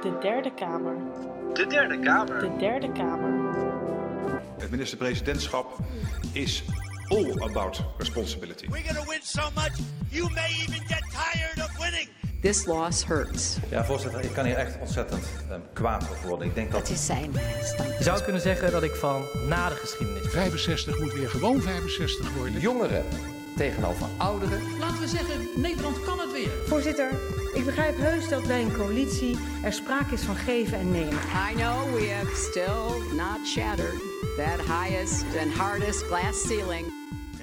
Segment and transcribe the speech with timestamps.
[0.00, 0.96] De derde kamer.
[1.52, 2.40] De derde kamer.
[2.40, 3.30] De derde kamer.
[4.58, 5.78] Het minister-presidentschap
[6.32, 6.64] is
[7.08, 8.66] all about responsibility.
[8.68, 9.72] We're gonna win so much,
[10.08, 12.08] you may even get tired of winning.
[12.40, 13.56] This loss hurts.
[13.70, 16.46] Ja, voorzitter, ik kan hier echt ontzettend um, kwaad over worden.
[16.46, 16.80] Ik denk dat...
[16.80, 17.32] Dat is zijn.
[17.98, 20.26] Je zou kunnen zeggen dat ik van na de geschiedenis.
[20.26, 22.60] 65 moet weer gewoon 65 worden.
[22.60, 23.04] Jongeren
[23.66, 24.78] tegenover ouderen.
[24.78, 26.50] Laten we zeggen, Nederland kan het weer.
[26.66, 27.10] Voorzitter,
[27.54, 31.18] ik begrijp heus dat bij een coalitie er sprake is van geven en nemen.
[31.50, 34.00] I know we have still not shattered
[34.36, 36.86] that highest and hardest glass ceiling.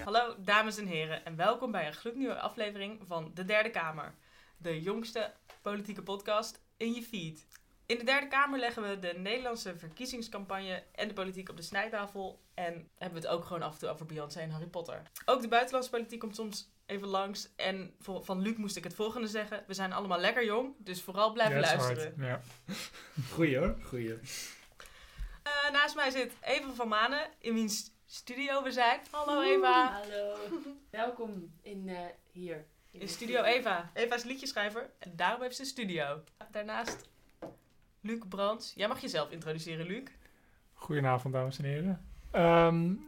[0.03, 4.13] Hallo dames en heren en welkom bij een gloednieuwe aflevering van De Derde Kamer.
[4.58, 7.45] De jongste politieke podcast in je feed.
[7.88, 12.40] In de Derde Kamer leggen we de Nederlandse verkiezingscampagne en de politiek op de snijtafel.
[12.54, 15.02] En hebben we het ook gewoon af en toe over Beyoncé en Harry Potter.
[15.26, 17.50] Ook de buitenlandse politiek komt soms even langs.
[17.55, 19.64] En van Luc moest ik het volgende zeggen.
[19.68, 22.14] We zijn allemaal lekker jong, dus vooral blijven ja, luisteren.
[22.18, 22.42] Ja.
[23.34, 24.09] Goeie hoor, goeie.
[24.09, 29.00] Uh, naast mij zit Eva van Manen in wiens studio we zijn.
[29.11, 29.92] Hallo Eva.
[29.92, 30.36] Hallo.
[30.89, 32.00] Welkom in uh,
[32.31, 32.66] hier.
[32.92, 33.92] In, in studio Eva.
[33.94, 36.23] Eva is liedjeschrijver en daarom heeft ze een studio.
[36.52, 37.16] Daarnaast
[38.08, 38.73] Luc Brands.
[38.75, 40.03] Jij mag jezelf introduceren, Luc.
[40.73, 42.02] Goedenavond, dames en heren.
[42.36, 42.99] Um,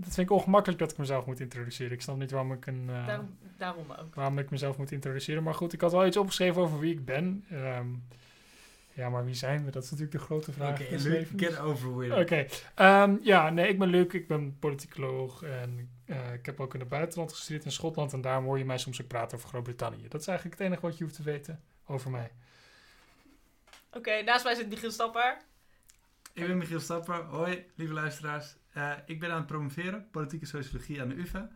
[0.00, 1.92] dat vind ik ongemakkelijk dat ik mezelf moet introduceren.
[1.92, 2.86] Ik snap niet waarom ik een.
[2.88, 4.14] Uh, daarom, daarom, ook.
[4.14, 5.42] Waarom ik mezelf moet introduceren.
[5.42, 7.44] Maar goed, ik had wel iets opgeschreven over wie ik ben.
[7.52, 8.02] Um,
[8.92, 9.70] ja, maar wie zijn we?
[9.70, 10.80] Dat is natuurlijk de grote vraag.
[10.80, 12.46] Oké, okay, get over with Oké.
[12.74, 13.02] Okay.
[13.02, 14.12] Um, ja, nee, ik ben Luc.
[14.12, 15.42] Ik ben politicoloog.
[15.42, 18.12] En uh, ik heb ook in het buitenland gestudeerd in Schotland.
[18.12, 20.08] En daarom hoor je mij soms ook praten over Groot-Brittannië.
[20.08, 22.30] Dat is eigenlijk het enige wat je hoeft te weten over mij.
[23.90, 25.36] Oké, okay, naast mij zit Michiel Stapper.
[26.32, 27.24] Ik ben Michiel Stapper.
[27.24, 28.56] Hoi, lieve luisteraars.
[28.76, 31.50] Uh, ik ben aan het promoveren, politieke sociologie aan de UvA.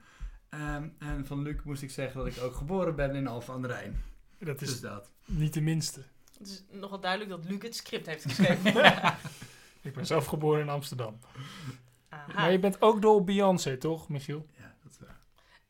[0.50, 3.62] Um, en van Luc moest ik zeggen dat ik ook geboren ben in Alphen aan
[3.62, 4.02] de Rijn.
[4.38, 5.10] Dat is dus dat.
[5.24, 6.02] niet de minste.
[6.38, 8.74] Het is nogal duidelijk dat Luc het script heeft geschreven.
[9.82, 11.18] ik ben zelf geboren in Amsterdam.
[12.08, 12.32] Aha.
[12.34, 14.46] Maar je bent ook door Beyoncé, toch, Michiel?
[14.58, 15.20] Ja, dat is waar.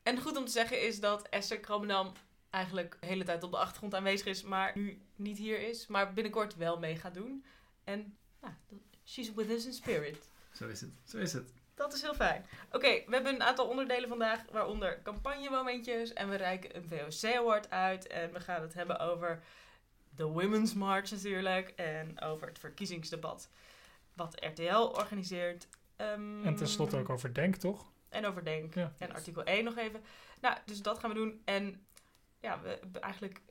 [0.03, 2.11] En goed om te zeggen is dat Esther Krabbendam
[2.55, 6.13] eigenlijk de hele tijd op de achtergrond aanwezig is, maar nu niet hier is, maar
[6.13, 7.45] binnenkort wel mee gaat doen.
[7.83, 8.53] En nou,
[9.05, 10.29] she's with us in spirit.
[10.57, 11.53] Zo is het, zo is het.
[11.73, 12.45] Dat is heel fijn.
[12.65, 17.35] Oké, okay, we hebben een aantal onderdelen vandaag, waaronder campagnemomentjes en we reiken een VOC
[17.35, 19.43] Award uit en we gaan het hebben over
[20.15, 23.49] de Women's March natuurlijk en over het verkiezingsdebat
[24.13, 25.67] wat RTL organiseert.
[25.97, 27.91] Um, en tenslotte ook over Denk, toch?
[28.09, 28.75] En over Denk.
[28.75, 28.93] Ja.
[28.97, 30.01] En artikel 1 nog even.
[30.41, 31.41] Nou, dus dat gaan we doen.
[31.45, 31.85] En
[32.45, 33.41] ja, we hebben eigenlijk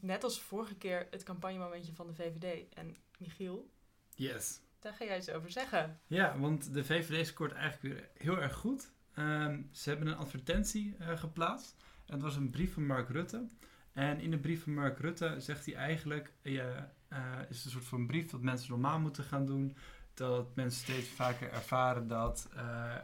[0.00, 2.74] net als vorige keer het campagnemomentje van de VVD.
[2.74, 3.70] En Michiel?
[4.14, 4.60] Yes.
[4.80, 6.00] Daar ga jij iets over zeggen.
[6.06, 8.92] Ja, want de VVD scoort eigenlijk weer heel erg goed.
[9.18, 11.76] Um, ze hebben een advertentie uh, geplaatst.
[12.06, 13.46] En het was een brief van Mark Rutte.
[13.92, 16.32] En in de brief van Mark Rutte zegt hij eigenlijk...
[16.42, 17.18] Ja, uh,
[17.48, 19.76] is een soort van brief dat mensen normaal moeten gaan doen.
[20.16, 22.60] Dat mensen steeds vaker ervaren dat uh,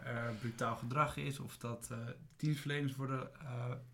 [0.06, 1.38] er brutaal gedrag is.
[1.38, 1.98] Of dat uh,
[2.36, 3.30] dienstverleners worden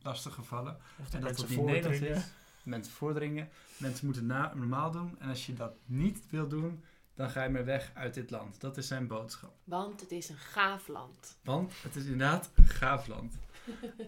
[0.02, 0.76] lastiggevallen.
[1.00, 2.24] Of en dat dat niet Nederlands is.
[2.62, 3.48] Mensen voordringen.
[3.76, 5.16] Mensen moeten na, normaal doen.
[5.18, 6.84] En als je dat niet wil doen,
[7.14, 8.60] dan ga je maar weg uit dit land.
[8.60, 9.54] Dat is zijn boodschap.
[9.64, 11.38] Want het is een gaaf land.
[11.42, 13.34] Want het is inderdaad een gaaf land.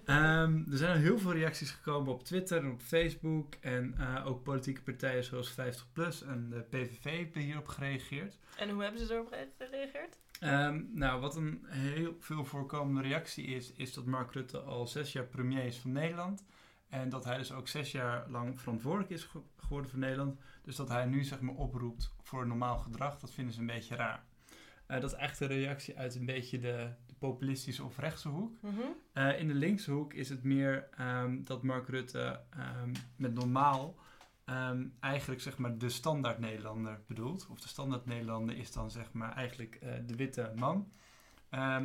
[0.06, 3.54] Um, er zijn al heel veel reacties gekomen op Twitter en op Facebook.
[3.60, 8.38] En uh, ook politieke partijen zoals 50PLUS en de PVV hebben hierop gereageerd.
[8.56, 10.18] En hoe hebben ze erop gereageerd?
[10.42, 15.12] Um, nou, wat een heel veel voorkomende reactie is, is dat Mark Rutte al zes
[15.12, 16.44] jaar premier is van Nederland.
[16.88, 20.40] En dat hij dus ook zes jaar lang verantwoordelijk is ge geworden voor Nederland.
[20.62, 23.96] Dus dat hij nu zeg maar oproept voor normaal gedrag, dat vinden ze een beetje
[23.96, 24.24] raar.
[24.88, 28.62] Uh, dat is echt een reactie uit een beetje de, de populistische of rechtse hoek.
[28.62, 29.22] Mm -hmm.
[29.22, 32.40] uh, in de linkse hoek is het meer um, dat Mark Rutte
[32.82, 33.98] um, met normaal
[34.46, 37.46] um, eigenlijk zeg maar de standaard Nederlander bedoelt.
[37.50, 40.92] Of de standaard Nederlander is dan zeg maar eigenlijk uh, de witte man.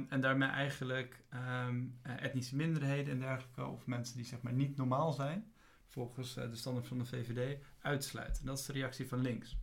[0.09, 1.67] en daarmee eigenlijk uh,
[2.03, 5.51] etnische minderheden en dergelijke, of mensen die zeg maar niet normaal zijn,
[5.87, 8.39] volgens uh, de standaard van de VVD, uitsluit.
[8.39, 9.57] En dat is de reactie van links.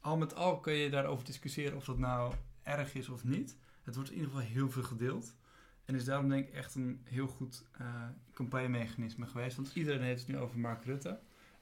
[0.00, 3.56] Al met al kun je daarover discussiëren of dat nou erg is of niet.
[3.82, 5.34] Het wordt in ieder geval heel veel gedeeld.
[5.84, 7.86] En is daarom denk ik echt een heel goed uh,
[8.32, 9.56] campagnemechanisme geweest.
[9.56, 11.18] Want iedereen heeft het nu over Mark Rutte.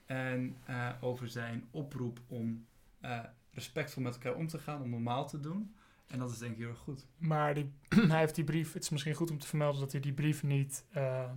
[0.07, 2.67] En uh, over zijn oproep om
[3.01, 3.19] uh,
[3.51, 5.75] respectvol met elkaar om te gaan, om normaal te doen.
[6.07, 7.07] En dat is denk ik heel erg goed.
[7.17, 7.73] Maar die,
[8.11, 10.43] hij heeft die brief, het is misschien goed om te vermelden dat hij die brief
[10.43, 11.31] niet uh,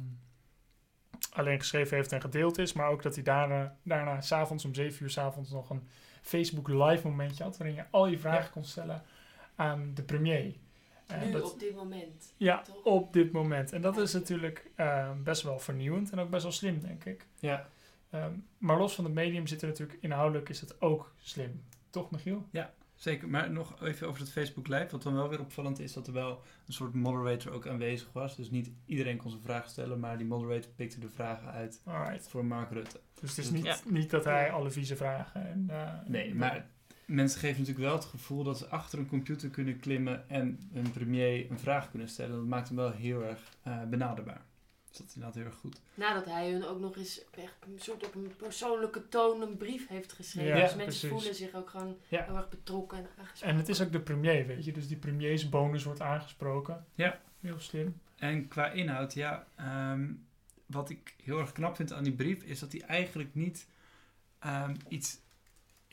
[1.31, 2.73] alleen geschreven heeft en gedeeld is.
[2.73, 5.87] Maar ook dat hij daarna, daarna s'avonds om 7 uur s'avonds nog een
[6.21, 7.57] Facebook live momentje had.
[7.57, 8.49] Waarin je al je vragen ja.
[8.49, 9.03] kon stellen
[9.55, 10.55] aan de premier.
[11.23, 12.33] Nu, dat, op dit moment.
[12.37, 12.83] Ja, toch?
[12.83, 13.71] op dit moment.
[13.71, 17.27] En dat is natuurlijk uh, best wel vernieuwend en ook best wel slim, denk ik.
[17.39, 17.69] Ja.
[18.11, 21.63] Um, maar los van het medium zit er natuurlijk inhoudelijk is het ook slim.
[21.89, 22.47] Toch, Michiel?
[22.51, 23.29] Ja, zeker.
[23.29, 24.87] Maar nog even over het Facebook Live.
[24.91, 28.35] Wat dan wel weer opvallend is, dat er wel een soort moderator ook aanwezig was.
[28.35, 32.27] Dus niet iedereen kon zijn vraag stellen, maar die moderator pikte de vragen uit Alright.
[32.27, 32.99] voor Mark Rutte.
[33.19, 33.77] Dus het is niet, ja.
[33.89, 35.47] niet dat hij alle vieze vragen...
[35.47, 36.67] En, uh, nee, maar
[37.05, 40.91] mensen geven natuurlijk wel het gevoel dat ze achter een computer kunnen klimmen en een
[40.91, 42.35] premier een vraag kunnen stellen.
[42.35, 44.41] Dat maakt hem wel heel erg uh, benaderbaar.
[44.89, 45.81] Dus dat is inderdaad heel erg goed.
[45.93, 49.87] Nadat hij hun ook nog eens echt een soort op een persoonlijke toon een brief
[49.87, 50.57] heeft geschreven.
[50.57, 51.09] Ja, dus mensen precies.
[51.09, 52.23] voelen zich ook gewoon Ja.
[52.23, 53.47] heel erg betrokken en aangesproken.
[53.47, 54.71] En het is ook de premier, weet je.
[54.71, 56.85] Dus die premiersbonus wordt aangesproken.
[56.93, 57.21] Ja.
[57.39, 57.99] Heel slim.
[58.15, 60.13] En qua inhoud, ja, ehm,
[60.65, 63.67] wat ik heel erg knap vind aan die brief is dat hij eigenlijk niet
[64.39, 65.19] ehm, iets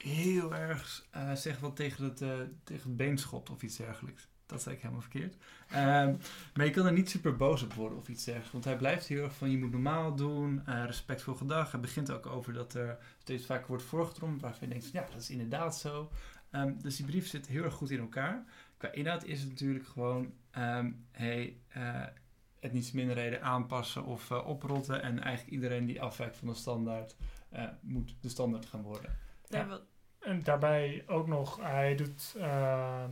[0.02, 2.34] heel erg uh, zegt wat tegen het, uh,
[2.64, 4.30] tegen het been schopt of iets dergelijks.
[4.46, 5.34] Dat zei ik helemaal verkeerd.
[5.34, 6.18] Um,
[6.54, 8.52] maar je kan er niet super boos op worden of iets dergelijks.
[8.52, 11.70] Want hij blijft heel erg van je moet normaal doen, uh, respectvol gedag.
[11.70, 14.38] Hij begint ook over dat er steeds vaker wordt voorgedrongen.
[14.38, 16.10] Waarvan je denkt, ja, dat is inderdaad zo.
[16.50, 18.44] Um, dus die brief zit heel erg goed in elkaar.
[18.76, 22.04] Qua inhoud is het natuurlijk gewoon, um, hey, uh,
[22.60, 25.02] het niets minderheden aanpassen of uh, oprotten.
[25.02, 27.16] En eigenlijk iedereen die afwijkt van de standaard,
[27.80, 29.16] moet de standaard gaan worden.
[29.48, 29.80] Ja.
[30.22, 33.04] En daarbij ook nog, hij doet uh,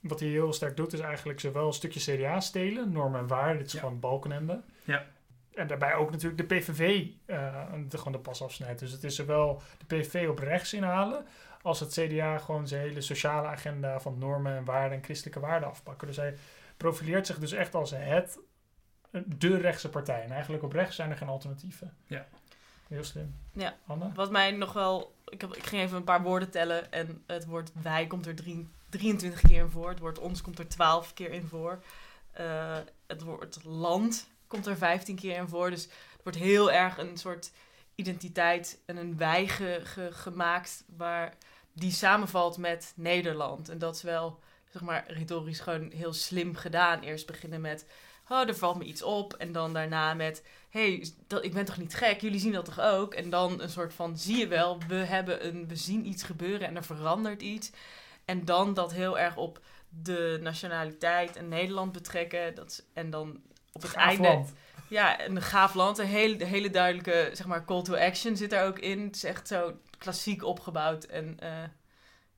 [0.00, 3.56] wat hij heel sterk doet, is eigenlijk zowel een stukje CDA stelen, normen en waarden.
[3.56, 3.78] Dit is ja.
[3.78, 4.62] gewoon balkenende.
[4.84, 5.06] Ja.
[5.54, 8.80] En daarbij ook natuurlijk de PVV uh, de, gewoon de pas afsnijdt.
[8.80, 11.26] Dus het is zowel de PVV op rechts inhalen,
[11.62, 15.68] als het CDA gewoon zijn hele sociale agenda van normen en waarden en christelijke waarden
[15.68, 16.06] afpakken.
[16.06, 16.36] Dus hij
[16.76, 18.38] profileert zich dus echt als het,
[19.10, 20.22] de rechtse partij.
[20.22, 21.96] En eigenlijk op rechts zijn er geen alternatieven.
[22.06, 22.26] Ja.
[22.88, 23.34] Heel slim.
[23.52, 23.74] Ja.
[23.86, 24.12] Anne?
[24.14, 25.13] Wat mij nog wel...
[25.34, 26.92] Ik, heb, ik ging even een paar woorden tellen.
[26.92, 29.88] En het woord wij komt er drie, 23 keer in voor.
[29.88, 31.82] Het woord ons komt er 12 keer in voor.
[32.40, 32.76] Uh,
[33.06, 35.70] het woord land komt er 15 keer in voor.
[35.70, 37.50] Dus het wordt heel erg een soort
[37.94, 40.84] identiteit en een wij ge, ge, gemaakt...
[40.96, 41.34] waar
[41.72, 43.68] die samenvalt met Nederland.
[43.68, 44.40] En dat is wel,
[44.72, 47.00] zeg maar, retorisch gewoon heel slim gedaan.
[47.00, 47.86] Eerst beginnen met...
[48.28, 49.32] Oh, er valt me iets op.
[49.32, 50.42] En dan daarna met...
[50.70, 52.20] hey, dat, ik ben toch niet gek?
[52.20, 53.14] Jullie zien dat toch ook?
[53.14, 54.18] En dan een soort van...
[54.18, 57.70] Zie je wel, we, hebben een, we zien iets gebeuren en er verandert iets.
[58.24, 62.54] En dan dat heel erg op de nationaliteit en Nederland betrekken.
[62.54, 63.40] Dat, en dan
[63.72, 64.28] op het gaaf einde...
[64.28, 64.52] Land.
[64.88, 65.98] Ja, een gaaf land.
[65.98, 69.00] Een hele, hele duidelijke, zeg maar, call to action zit er ook in.
[69.00, 71.04] Het is echt zo klassiek opgebouwd.
[71.04, 71.62] En, uh,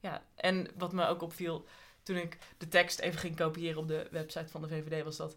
[0.00, 1.66] ja, en wat me ook opviel
[2.02, 5.04] toen ik de tekst even ging kopiëren op de website van de VVD...
[5.04, 5.36] was dat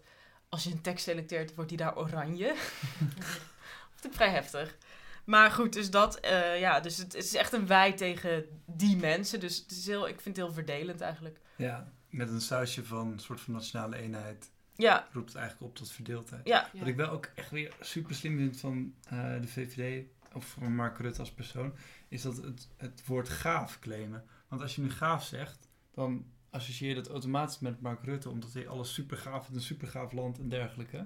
[0.50, 2.46] als je een tekst selecteert, wordt die daar oranje.
[4.02, 4.76] Ik vrij heftig.
[5.24, 8.96] Maar goed, dus dat, uh, ja, dus het, het, is echt een wij tegen die
[8.96, 9.40] mensen.
[9.40, 11.40] Dus het is heel, ik vind het heel verdelend eigenlijk.
[11.56, 14.50] Ja, met een sausje van een soort van nationale eenheid.
[14.74, 15.08] Ja.
[15.12, 16.46] Roept het eigenlijk op tot verdeeldheid.
[16.46, 16.70] Ja.
[16.72, 20.74] Wat ik wel ook echt weer super slim vind van uh, de VVD, of van
[20.74, 21.74] Mark Rutte als persoon,
[22.08, 24.24] is dat het, het woord gaaf claimen.
[24.48, 28.52] Want als je nu gaaf zegt, dan associeer je dat automatisch met Mark Rutte, omdat
[28.52, 30.96] hij alles super gaaf vindt, een super gaaf land en dergelijke.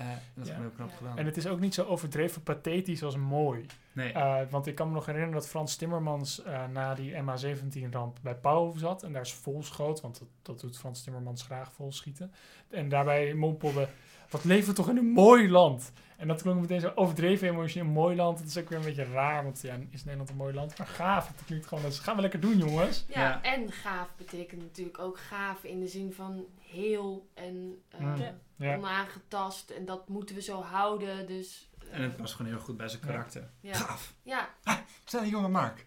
[0.00, 0.58] Uh, en dat is Ja.
[0.58, 1.18] heel knap gedaan.
[1.18, 3.66] En het is ook niet zo overdreven pathetisch als mooi.
[3.92, 4.12] Nee.
[4.14, 8.34] Uh, want ik kan me nog herinneren dat Frans Timmermans uh, na die MH17-ramp bij
[8.36, 9.02] Pauw zat.
[9.02, 12.32] En daar is vol schoot, want dat, dat doet Frans Timmermans graag vol schieten.
[12.70, 13.88] En daarbij mompelde,
[14.30, 15.92] wat leven we toch in een mooi land.
[16.16, 18.38] En dat klonk meteen zo overdreven emotioneel, mooi land.
[18.38, 20.78] Dat is ook weer een beetje raar, want ja, is Nederland een mooi land?
[20.78, 23.04] Maar gaaf, het klinkt gewoon als, gaan we lekker doen jongens.
[23.08, 28.18] Ja, ja, en gaaf betekent natuurlijk ook gaaf in de zin van heel en uh.
[28.56, 28.76] Ja.
[28.76, 29.70] onaangetast.
[29.70, 31.68] En dat moeten we zo houden, dus...
[31.84, 33.50] uh, En het was gewoon heel goed bij zijn karakter.
[33.60, 33.74] Ja.
[33.74, 34.14] Gaaf.
[34.22, 34.48] Ja.
[34.64, 35.86] Ah, snelle jonge Mark.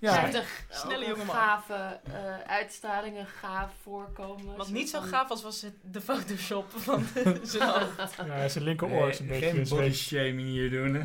[0.00, 0.64] Ja, heftig.
[0.68, 1.34] Snelle jongeman.
[1.34, 4.56] Gave uh, uitstralingen, gaaf voorkomen.
[4.56, 7.04] Wat niet zo gaaf was, was het, de Photoshop van
[7.42, 8.16] zijn hoofd.
[8.26, 10.94] Ja, zijn linkeroor is een beetje geen body shaming hier doen.
[10.94, 11.04] Hè?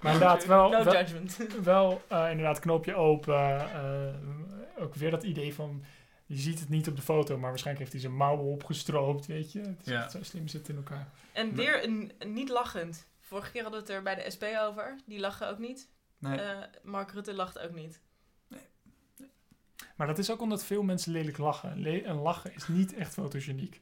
[0.00, 1.36] Maar inderdaad, wel, No wel, judgment.
[1.62, 3.34] wel uh, inderdaad knoopje open.
[3.34, 5.84] Uh, ook weer dat idee van,
[6.26, 9.52] je ziet het niet op de foto, maar waarschijnlijk heeft hij zijn mouwen opgestroopt, weet
[9.52, 9.60] je.
[9.60, 10.02] Het is Ja.
[10.02, 11.08] echt zo slim zit in elkaar.
[11.32, 13.06] En weer een, een niet lachend.
[13.20, 14.96] Vorige keer hadden we het er bij de SP over.
[15.06, 15.88] Die lachen ook niet.
[16.18, 16.40] Nee.
[16.40, 18.00] Eh, Mark Rutte lacht ook niet.
[19.96, 21.80] Maar dat is ook omdat veel mensen lelijk lachen.
[21.80, 23.80] Le en lachen is niet echt fotogeniek.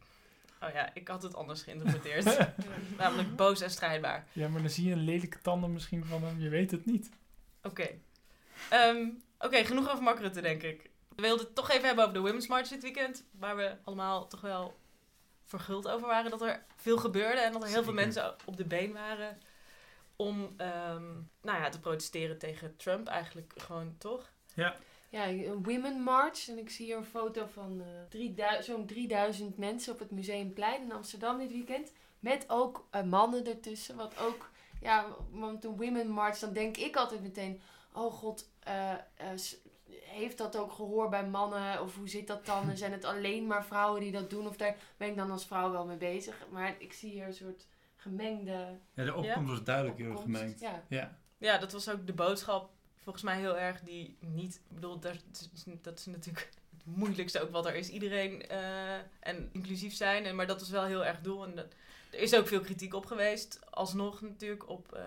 [0.63, 2.39] Oh ja, ik had het anders geïnterpreteerd.
[2.99, 4.27] Namelijk boos en strijdbaar.
[4.33, 6.41] Ja, maar dan zie je een lelijke tanden misschien van hem.
[6.41, 7.11] Je weet het niet.
[7.63, 7.89] Oké.
[8.71, 9.07] Ehm,
[9.39, 10.91] Oké, genoeg over Mark Rutte, denk ik.
[11.17, 13.25] We wilden het toch even hebben over de Women's March dit weekend.
[13.31, 14.77] Waar we allemaal toch wel
[15.45, 16.31] verguld over waren.
[16.31, 19.39] Dat er veel gebeurde en dat er heel veel mensen op de been waren.
[20.17, 21.05] Om ehm,
[21.43, 24.31] nou ja, te protesteren tegen Trump eigenlijk gewoon, toch?
[24.55, 24.77] Ja.
[25.09, 26.49] Ja, een Women March.
[26.49, 30.83] En ik zie hier een foto van eh, 3000 zo'n 3000 mensen op het Museumplein
[30.83, 31.93] in Amsterdam dit weekend.
[32.21, 33.97] Met ook eh, mannen ertussen.
[33.97, 37.61] Wat ook ja, want een Women March, dan denk ik altijd meteen,
[37.93, 38.99] oh god, eh, eh,
[40.01, 41.83] heeft dat ook gehoor bij mannen?
[41.83, 42.71] Of hoe zit dat dan?
[42.71, 44.47] En zijn het alleen maar vrouwen die dat doen?
[44.47, 46.47] Of daar ben ik dan als vrouw wel mee bezig?
[46.51, 48.79] Maar ik zie hier een soort gemengde...
[48.95, 50.61] Ja, de opkomst was duidelijk heel gemengd.
[50.61, 50.83] ja.
[50.89, 51.19] ja.
[51.39, 52.71] Ja, dat was ook de boodschap
[53.07, 54.55] volgens mij heel erg die niet...
[54.55, 57.89] Ik bedoel, dat is, dat is natuurlijk het moeilijkste ook wat er is.
[57.89, 60.25] Iedereen eh, en inclusief zijn.
[60.25, 61.45] En, maar dat was wel heel erg doel.
[61.45, 61.75] En dat,
[62.11, 63.61] er is ook veel kritiek op geweest.
[63.71, 65.03] Alsnog natuurlijk op eh,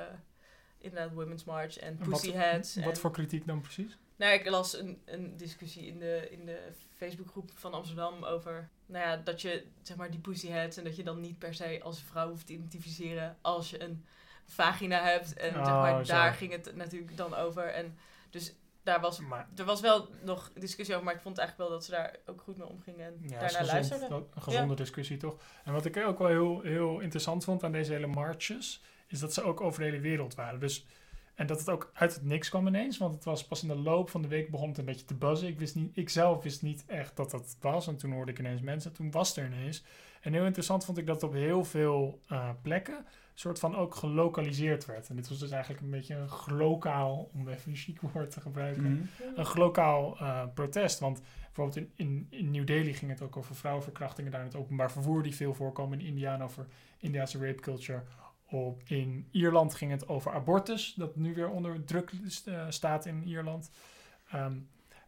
[0.78, 2.76] inderdaad Women's March en wat, Pussyheads.
[2.76, 3.98] wat en- voor kritiek dan precies?
[4.16, 9.06] Nou, ik las een, een discussie in de, in de Facebookgroep van Amsterdam over nou
[9.06, 12.02] ja, dat je zeg maar die pussyheads en dat je dan niet per se als
[12.02, 14.06] vrouw hoeft te identificeren als je een
[14.50, 15.34] vagina hebt.
[15.34, 16.14] En zeg Oh, maar, zo.
[16.14, 17.64] daar ging het natuurlijk dan over.
[17.64, 17.98] En
[18.30, 21.78] dus daar was, Maar- er was wel nog discussie over, maar ik vond eigenlijk wel
[21.80, 24.12] dat ze daar ook goed mee omgingen en Ja, daarna gezond, luisterden.
[24.36, 25.36] een gezonde discussie toch?
[25.64, 29.34] En wat ik ook wel heel, heel interessant vond aan deze hele marches, is dat
[29.34, 30.60] ze ook over de hele wereld waren.
[30.60, 30.86] Dus,
[31.36, 33.76] en dat het ook uit het niks kwam ineens, want het was pas in de
[33.76, 35.48] loop van de week begon het een beetje te buzzen.
[35.48, 38.40] Ik, wist niet, ik zelf wist niet echt dat dat was en toen hoorde ik
[38.40, 39.84] ineens mensen, toen was er ineens.
[40.22, 43.06] En heel interessant vond ik dat op heel veel eh, plekken
[43.40, 45.10] soort van ook gelokaliseerd werd.
[45.10, 48.42] En dit was dus eigenlijk een beetje een glokaal, om even een chic woord te
[48.42, 49.04] gebruiken, Mhm.
[49.40, 51.00] een glokaal eh, protest.
[51.00, 54.56] Want bijvoorbeeld in, in, in New Delhi ging het ook over vrouwenverkrachtingen daar in het
[54.56, 56.66] openbaar vervoer die veel voorkomen in India en over
[56.98, 58.04] Indiaanse rape culture.
[58.46, 62.12] Op, in Ierland ging het over abortus, dat nu weer onder druk
[62.46, 63.72] eh, staat in Ierland.
[64.32, 64.58] Ehm,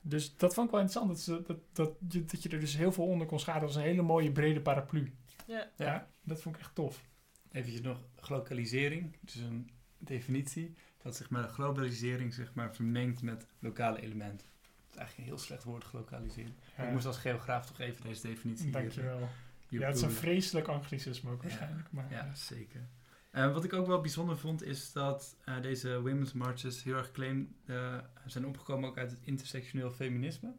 [0.02, 2.78] dus dat vond ik wel interessant, dat, ze, dat, dat, je, dat je er dus
[2.78, 3.62] heel veel onder kon scharen.
[3.62, 5.14] Dat was een hele mooie brede paraplu.
[5.48, 5.70] Ja.
[5.78, 7.10] Ja, dat vond ik echt tof.
[7.52, 10.76] Eventjes nog globalisering, dus een definitie.
[11.02, 14.48] Dat zeg maar de globalisering zeg maar vermengt met lokale elementen.
[14.48, 16.56] Dat is eigenlijk een heel slecht woord, globalisering.
[16.78, 16.84] Ja.
[16.84, 19.22] Ik moest als geograaf toch even deze definitie Dankjewel.
[19.22, 19.28] eh,
[19.68, 21.88] hier Ja, het is een vreselijk anglicisme ook waarschijnlijk.
[21.92, 22.88] Ja, Maar, ja, zeker.
[23.32, 27.12] Eh, wat ik ook wel bijzonder vond, is dat eh, deze women's marches heel erg
[27.12, 30.54] claim eh, zijn opgekomen ook uit het intersectioneel feminisme.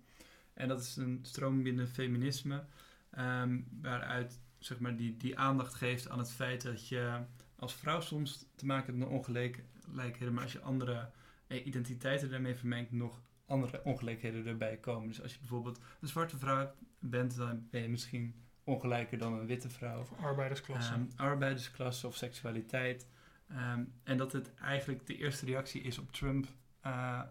[0.54, 2.64] En dat is een stroming binnen feminisme,
[3.10, 7.20] ehm, waaruit zeg maar, die, die aandacht geeft aan het feit dat je
[7.62, 11.10] als vrouw soms te maken hebt met ongelijkheden, maar als je andere
[11.46, 15.08] eh, identiteiten daarmee vermengt, nog andere ongelijkheden erbij komen.
[15.08, 19.46] Dus als je bijvoorbeeld een zwarte vrouw bent, dan ben je misschien ongelijker dan een
[19.46, 20.00] witte vrouw.
[20.00, 20.92] Of arbeidersklasse.
[20.92, 23.06] Ehm, arbeidersklasse of seksualiteit.
[23.48, 26.46] Ehm, en dat het eigenlijk de eerste reactie is op Trump.
[26.80, 27.22] eh,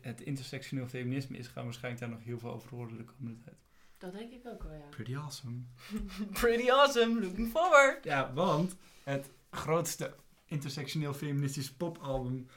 [0.00, 3.38] het intersectioneel feminisme is, gaan we waarschijnlijk daar nog heel veel over horen de komende
[3.44, 3.56] tijd.
[3.98, 4.86] Dat denk ik ook wel, ja.
[4.90, 5.60] Pretty awesome.
[6.40, 8.04] Pretty awesome, looking forward.
[8.04, 12.48] Ja, want het grootste intersectioneel feministisch popalbum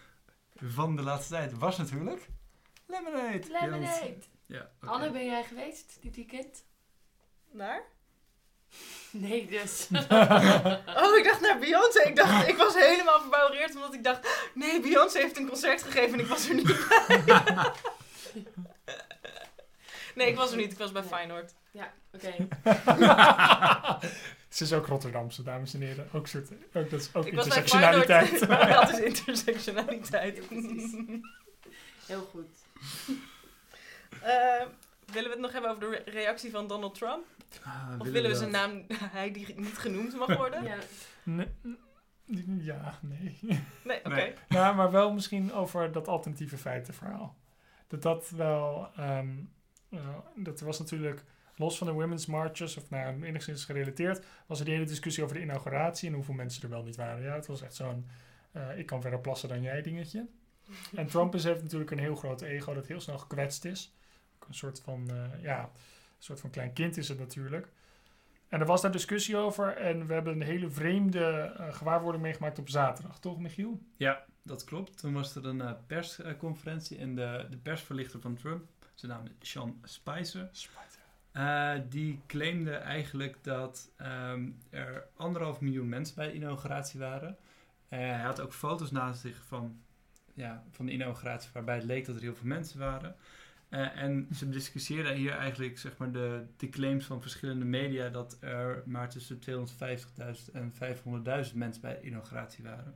[0.56, 2.28] van de laatste tijd was natuurlijk
[2.86, 3.44] Lemonade.
[3.52, 4.18] Lemonade.
[4.46, 4.92] Ja, oké.
[4.92, 6.64] Anne, ben jij geweest dit weekend?
[7.52, 7.84] Naar?
[9.12, 9.88] Nee, dus.
[11.02, 12.02] Oh, ik dacht naar Beyoncé.
[12.02, 14.50] Ik, dacht, ik was helemaal verbouwereerd omdat ik dacht...
[14.54, 17.24] Nee, Beyoncé heeft een concert gegeven en ik was er niet bij.
[20.16, 20.72] nee, ik was er niet.
[20.72, 21.54] Ik was bij Feyenoord.
[21.72, 22.34] Ja, oké.
[24.56, 26.08] Ze is ook Rotterdamse, dames en heren.
[26.14, 28.40] Ook soort, ook, dat is ook Ik intersectionaliteit.
[28.50, 30.42] Dat is intersectionaliteit.
[32.08, 32.48] Heel goed.
[34.22, 34.66] Eh,
[35.06, 37.26] willen we het nog hebben over de re- reactie van Donald Trump?
[37.64, 38.62] Ah, of willen willen we we zijn dat?
[38.62, 40.64] naam, hij die niet genoemd mag worden?
[40.64, 40.78] Ja.
[41.24, 41.48] Nee,
[42.60, 43.38] ja, nee.
[43.84, 44.10] Nee, oké.
[44.16, 44.34] Nee.
[44.48, 47.36] Nou, maar wel misschien over dat alternatieve feitenverhaal.
[47.88, 48.90] Dat dat wel...
[48.96, 49.30] ehm,
[49.90, 50.00] eh,
[50.36, 51.24] dat was natuurlijk,
[51.56, 55.36] los van de women's marches, of nou, enigszins gerelateerd, was er die hele discussie over
[55.36, 57.24] de inauguratie en hoeveel mensen er wel niet waren.
[57.24, 58.08] Ja, het was echt zo'n,
[58.52, 60.26] eh, ik kan verder plassen dan jij dingetje.
[60.96, 63.94] En Trump is, heeft natuurlijk een heel groot ego dat heel snel gekwetst is.
[64.48, 65.70] Een soort van, eh, ja, een
[66.24, 67.68] soort van klein kind is het natuurlijk.
[68.48, 72.60] En er was daar discussie over en we hebben een hele vreemde eh, gewaarwording meegemaakt
[72.60, 73.82] op zaterdag, toch Michiel?
[73.98, 74.98] Ja, dat klopt.
[74.98, 79.80] Toen was er een persconferentie en de, de persverlichter van Trump, zijn naam is Sean
[79.84, 80.50] Spicer,
[81.36, 87.38] eh, die claimde eigenlijk dat ehm, er anderhalf miljoen mensen bij de inauguratie waren.
[87.90, 89.82] Eh, hij had ook foto's naast zich van,
[90.34, 93.16] ja, van de inauguratie waarbij het leek dat er heel veel mensen waren.
[93.70, 98.38] Eh, en ze discussieerden hier eigenlijk zeg maar, de, de claims van verschillende media dat
[98.40, 100.74] er maar tussen 250.000 en
[101.48, 102.96] 500.000 mensen bij de inauguratie waren.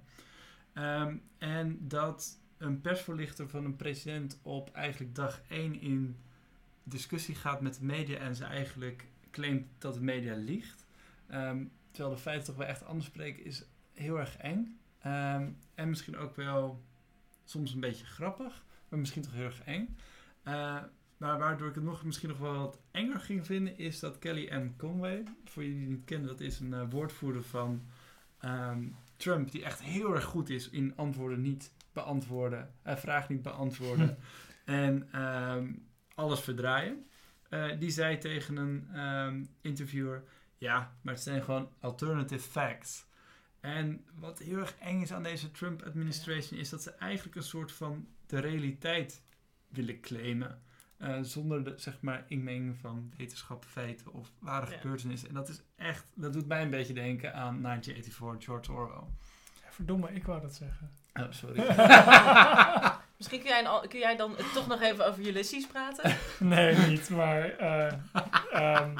[0.73, 6.17] Ehm, en dat een persvoorlichter van een president op eigenlijk dag 1 in
[6.89, 10.85] discussie gaat met de media en ze eigenlijk claimt dat de media liegt.
[11.27, 14.79] Ehm, terwijl de feiten toch wel echt anders spreken, is heel erg eng.
[14.99, 16.83] Ehm, en misschien ook wel
[17.43, 19.97] soms een beetje grappig, maar misschien toch heel erg eng.
[20.43, 20.83] Eh,
[21.17, 24.53] maar waardoor ik het nog, misschien nog wel wat enger ging vinden, is dat Kelly
[24.53, 24.75] M.
[24.77, 27.81] Conway, voor jullie die niet kennen, dat is een eh, woordvoerder van
[28.39, 33.41] ehm, Trump, die echt heel erg goed is in antwoorden niet beantwoorden, uh, vraag niet
[33.41, 34.17] beantwoorden
[34.65, 35.71] en ehm,
[36.19, 37.05] alles verdraaien.
[37.49, 40.23] Uh, die zei tegen een um, interviewer:
[40.57, 43.07] Ja, maar het zijn gewoon alternative facts.
[43.59, 47.71] En wat heel erg eng is aan deze Trump-administration is dat ze eigenlijk een soort
[47.71, 49.23] van de realiteit
[49.67, 50.61] willen claimen.
[50.97, 54.77] Uh, zonder de, zeg maar, inmenging van wetenschap, feiten of ware ja.
[54.77, 55.27] gebeurtenissen.
[55.27, 59.07] En dat is echt, dat doet mij een beetje denken aan 1984, George Orwell.
[59.69, 60.91] Verdomme, ik wou dat zeggen.
[61.13, 61.59] Oh, sorry.
[63.19, 66.17] Misschien kun jij, kun jij, dan toch nog even over Ulysses praten?
[66.39, 68.95] nee, niet, maar uh, um,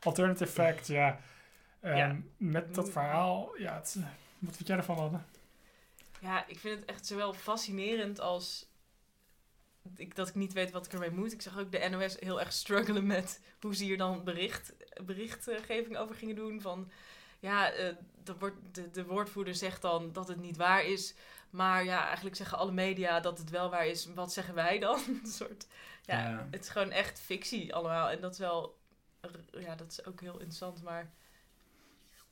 [0.00, 1.20] alternative fact, ja.
[1.82, 2.16] Um, ja.
[2.36, 3.96] Met dat verhaal, ja, het,
[4.38, 5.18] wat vind jij ervan, Anne?
[6.20, 8.66] Ja, ik vind het echt zowel fascinerend als
[9.96, 11.32] ik, dat ik niet weet wat ik ermee moet.
[11.32, 14.72] Ik zag ook de NOS heel erg struggelen met hoe ze hier dan bericht,
[15.04, 16.60] berichtgeving over gingen doen.
[16.60, 16.90] Van
[17.40, 17.70] ja,
[18.24, 21.14] de, de woordvoerder zegt dan dat het niet waar is.
[21.52, 24.06] Maar ja, eigenlijk zeggen alle media dat het wel waar is.
[24.14, 25.00] Wat zeggen wij dan?
[25.24, 25.66] een soort,
[26.02, 28.10] ja, ja, het is gewoon echt fictie allemaal.
[28.10, 28.78] En dat is wel,
[29.52, 30.82] ja, dat is ook heel interessant.
[30.82, 31.10] Maar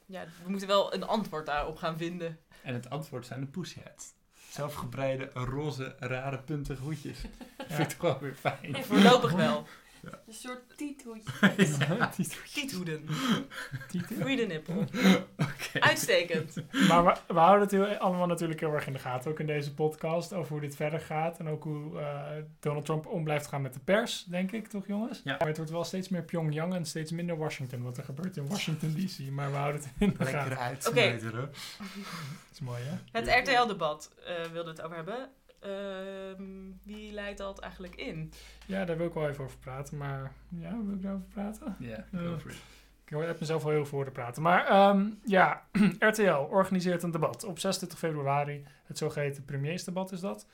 [0.06, 2.38] ja, we moeten wel een antwoord daarop gaan vinden.
[2.62, 4.12] En het antwoord zijn de pussyheads
[4.50, 7.20] zelfgebreide, roze, rare, puntige hoedjes.
[7.56, 8.74] Dat vind ik toch wel weer fijn.
[8.74, 9.66] En voorlopig wel.
[10.02, 10.20] Ja.
[10.26, 11.32] Een soort tiethoedje.
[11.88, 12.10] ja,
[12.52, 13.06] Tiethoeden.
[14.20, 14.84] Free de nippel.
[15.36, 15.80] Okay.
[15.80, 16.54] Uitstekend.
[16.88, 19.30] Maar we, we, houden het heel, allemaal natuurlijk heel erg in de gaten.
[19.30, 20.32] Ook in deze podcast.
[20.32, 21.38] Over hoe dit verder gaat.
[21.38, 22.20] En ook hoe uh,
[22.60, 24.24] Donald Trump om blijft gaan met de pers.
[24.24, 25.20] Denk ik toch jongens?
[25.24, 25.36] Ja.
[25.38, 27.82] Maar het wordt wel steeds meer Pyongyang en steeds minder Washington.
[27.82, 29.30] Wat er gebeurt in Washington DC.
[29.30, 30.58] Maar we houden het in de Lekker gaten.
[30.58, 30.88] uit.
[30.88, 30.98] Oké.
[30.98, 31.20] Okay.
[31.20, 31.48] Dat
[32.52, 33.18] is mooi hè?
[33.18, 35.30] Het RTL-debat uh, wilde het over hebben.
[35.66, 35.70] Uh,
[36.82, 38.32] wie leidt dat eigenlijk in?
[38.66, 41.76] Ja, daar wil ik wel even over praten, maar ja, wil ik daarover praten?
[41.78, 42.56] Ja, yeah, go for it.
[43.04, 44.42] Ik heb mezelf al heel voor te praten.
[44.42, 45.66] Maar um, ja,
[45.98, 48.64] RTL organiseert een debat op 26 februari.
[48.84, 50.46] Het zogeheten premiersdebat is dat.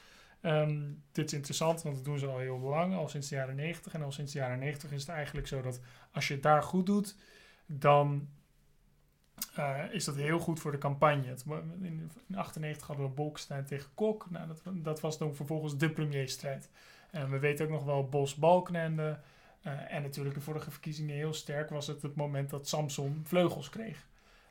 [0.43, 3.55] Um, dit is interessant, want dat doen ze al heel lang, al sinds de jaren
[3.55, 3.95] 90.
[3.95, 5.81] En al sinds de jaren 90 is het eigenlijk zo dat
[6.13, 7.17] als je het daar goed doet,
[7.67, 8.29] dan
[9.59, 11.27] uh, is dat heel goed voor de campagne.
[11.27, 14.31] Het, in 1998 hadden we Bolkestein tegen Kok.
[14.31, 16.69] Nou, dat, dat was dan vervolgens de premierstrijd.
[17.11, 19.19] En we weten ook nog wel Bos-Balkenende.
[19.67, 23.69] Uh, en natuurlijk de vorige verkiezingen heel sterk was het het moment dat Samson vleugels
[23.69, 24.07] kreeg.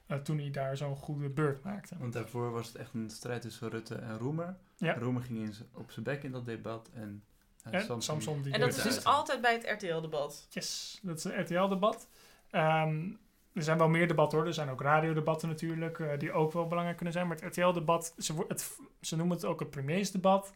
[0.08, 1.98] Uh, toen hij daar zo'n goede beurt maakte.
[1.98, 4.56] Want daarvoor was het echt een strijd tussen Rutte en Roemer.
[4.78, 4.94] Ja.
[4.94, 6.90] Roemer ging in op zijn bek in dat debat.
[6.94, 7.24] En,
[7.68, 10.48] uh, en Samson, Samson die En dat is dus altijd bij het RTL-debat?
[10.50, 12.08] Yes, dat is het RTL-debat.
[12.52, 13.20] Um,
[13.56, 14.48] er zijn wel meer debatten hoor.
[14.48, 17.28] Er zijn ook radiodebatten natuurlijk, uh, die ook wel belangrijk kunnen zijn.
[17.28, 20.54] Maar het RTL-debat, ze, het, ze noemen het ook het premiersdebat.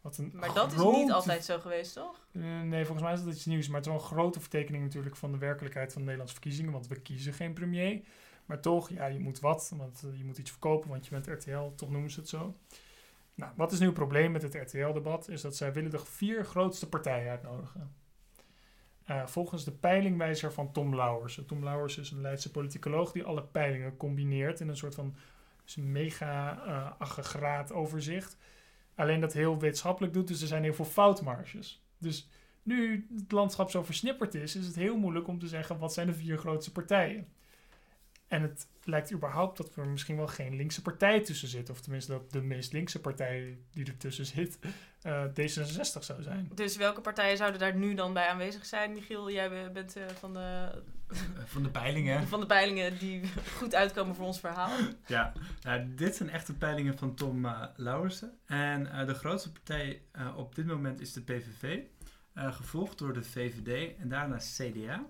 [0.00, 2.26] Wat een maar dat is niet altijd zo geweest, toch?
[2.32, 3.66] Uh, nee, volgens mij is dat iets nieuws.
[3.66, 6.72] Maar het is wel een grote vertekening natuurlijk van de werkelijkheid van de Nederlandse verkiezingen.
[6.72, 8.00] Want we kiezen geen premier.
[8.46, 9.72] Maar toch, ja, je moet wat.
[9.76, 11.74] Want uh, je moet iets verkopen, want je bent RTL.
[11.76, 12.56] Toch noemen ze het zo.
[13.34, 15.28] Nou, wat is nu het probleem met het RTL-debat?
[15.28, 17.94] Is dat zij willen de vier grootste partijen uitnodigen.
[19.10, 21.40] Uh, volgens de peilingwijzer van Tom Lauwers.
[21.46, 25.14] Tom Lauwers is een Leidse politicoloog die alle peilingen combineert in een soort van
[25.76, 28.36] mega uh, aggregaat overzicht.
[28.94, 31.82] Alleen dat heel wetenschappelijk doet, dus er zijn heel veel foutmarges.
[31.98, 32.28] Dus
[32.62, 36.06] nu het landschap zo versnipperd is, is het heel moeilijk om te zeggen wat zijn
[36.06, 37.28] de vier grootste partijen.
[38.32, 41.70] En het lijkt überhaupt dat er misschien wel geen linkse partij tussen zit.
[41.70, 44.58] Of tenminste dat de meest linkse partij die ertussen zit
[45.06, 46.50] uh, D66 zou zijn.
[46.54, 48.92] Dus welke partijen zouden daar nu dan bij aanwezig zijn?
[48.92, 50.82] Michiel, jij bent uh, van de...
[51.44, 52.26] van de peilingen.
[52.28, 53.22] Van de peilingen die
[53.58, 54.70] goed uitkomen voor ons verhaal.
[55.06, 58.38] Ja, nou, dit zijn echte peilingen van Tom uh, Lauwersen.
[58.46, 60.02] En de grootste partij
[60.36, 61.80] op dit moment is de PVV.
[62.34, 65.06] gevolgd door de VVD en daarna CDA.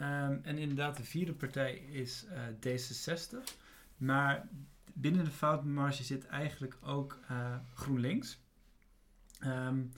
[0.00, 3.54] Um, en inderdaad, de vierde partij is uh, D66.
[3.96, 4.48] Maar
[4.92, 8.38] binnen de foutmarge zit eigenlijk ook uh, GroenLinks.
[9.44, 9.92] Um,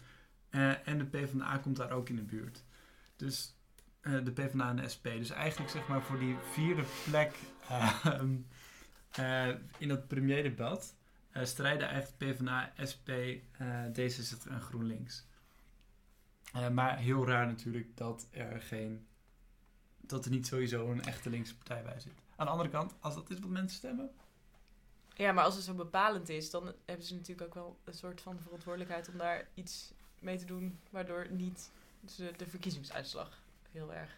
[0.50, 2.64] uh, en de PvdA komt daar ook in de buurt.
[3.16, 3.54] Dus
[4.00, 5.04] de PvdA en de SP.
[5.04, 7.34] Dus eigenlijk zeg maar voor die vierde plek
[8.20, 8.46] um,
[9.78, 10.94] in dat premierdebat
[11.42, 13.10] strijden eigenlijk PvdA, SP,
[13.92, 15.26] D66 en GroenLinks.
[16.72, 19.06] maar heel raar natuurlijk dat er geen
[20.06, 22.12] dat er niet sowieso een echte linkse partij bij zit.
[22.36, 24.10] Aan de andere kant, als dat is wat mensen stemmen.
[25.14, 28.20] Ja, maar als het zo bepalend is, dan hebben ze natuurlijk ook wel een soort
[28.20, 31.70] van verantwoordelijkheid om daar iets mee te doen, waardoor niet
[32.16, 34.16] de, de verkiezingsuitslag heel erg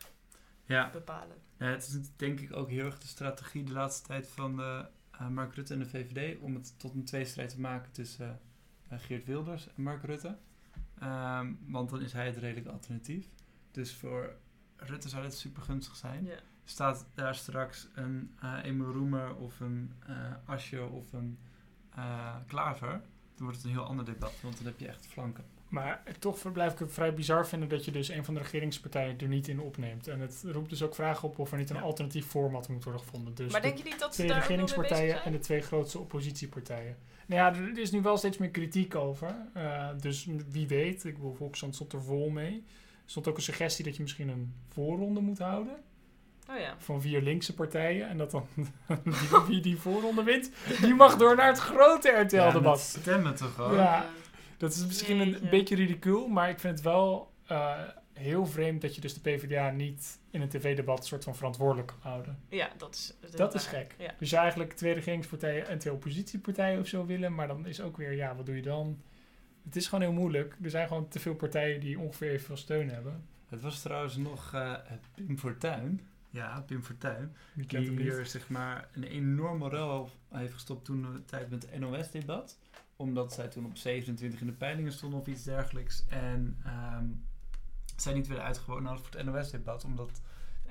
[0.65, 0.91] ja.
[0.91, 1.37] bepalen.
[1.59, 4.87] Ja, het is denk ik ook heel erg de strategie de laatste tijd van de,
[5.21, 8.41] uh, Mark Rutte en de VVD om het tot een tweestrijd te maken tussen
[8.93, 10.37] uh, Geert Wilders en Mark Rutte.
[11.03, 13.27] Um, want dan is hij het redelijke alternatief.
[13.71, 14.37] Dus voor
[14.79, 16.25] Rutte zou dit super gunstig zijn.
[16.25, 16.39] Ja.
[16.65, 21.39] staat daar straks een uh, Emil Roemer of een uh, Asje of een
[21.99, 23.01] uh, Klaver, dan
[23.47, 25.45] wordt het een heel ander debat, want dan heb je echt flanken.
[25.69, 29.19] Maar toch blijf ik het vrij bizar vinden dat je dus een van de regeringspartijen
[29.19, 30.09] er niet in opneemt.
[30.09, 31.83] En het roept dus ook vragen op of er niet een ja.
[31.83, 33.35] alternatief format moet worden gevonden.
[33.35, 36.97] Dus maar denk je niet dat ze twee regeringspartijen en de twee grootste oppositiepartijen.
[37.27, 39.37] Nou ja, er is nu wel steeds meer kritiek over.
[39.57, 42.65] Uh, dus wie weet, ik bedoel, Volksstand stond er vol mee.
[43.09, 45.77] Er stond ook een suggestie dat je misschien een voorronde moet houden.
[46.51, 46.75] Oh ja.
[46.79, 48.09] Van vier linkse partijen.
[48.09, 48.47] En dat dan
[49.05, 52.93] wie, wie die voorronde wint, die mag door naar het grote RTL-debat.
[52.95, 53.75] Ja, stemmen toch gewoon.
[53.75, 54.07] Ja,
[54.57, 57.79] dat is misschien een, een beetje ridicuul, maar ik vind het wel uh,
[58.13, 62.11] heel vreemd dat je dus de PvdA niet in een tv-debat soort van verantwoordelijk kan
[62.11, 62.39] houden.
[62.49, 63.95] Ja, dat is Dat, dat is gek.
[63.99, 64.15] Ja.
[64.19, 67.97] Dus je eigenlijk twee regeringspartijen en twee oppositiepartijen of zo willen, maar dan is ook
[67.97, 69.03] weer, ja, wat doe je dan?
[69.69, 70.57] Het is gewoon heel moeilijk.
[70.63, 73.25] Er zijn gewoon te veel partijen die ongeveer evenveel steun hebben.
[73.49, 74.75] Het was trouwens nog uh,
[75.15, 76.01] Pim Fortuyn.
[76.31, 77.37] Ja, Pim Fortuyn.
[77.55, 82.59] Die, hier zeg maar een enorme rel heeft gestopt toen de tijd met het NOS-debat.
[82.97, 86.05] Omdat zij toen op 27 in de peilingen stonden of iets dergelijks.
[86.09, 87.25] En um,
[87.97, 89.85] zij niet werden uitgenodigd voor het NOS-debat.
[89.85, 90.21] Omdat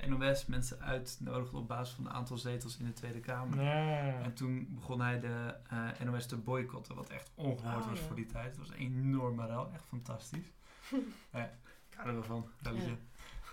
[0.06, 3.62] NOS mensen uitnodigde op basis van een aantal zetels in de Tweede Kamer.
[3.62, 4.20] Ja.
[4.20, 6.94] En toen begon hij de uh, NOS te boycotten.
[6.94, 8.06] Wat echt ongehoord Oh, was ja.
[8.06, 8.46] voor die tijd.
[8.46, 9.72] Het was een enorme rel.
[9.72, 10.52] Echt fantastisch.
[11.32, 11.44] ja,
[11.90, 12.48] ik hou er wel van.
[12.62, 12.96] Relletje.